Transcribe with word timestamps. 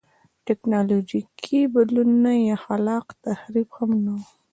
ټکنالوژیکي 0.47 1.61
بدلونونه 1.75 2.31
یا 2.47 2.55
خلاق 2.65 3.05
تخریب 3.25 3.67
هم 3.77 3.89
نه 4.03 4.11
و. 4.17 4.19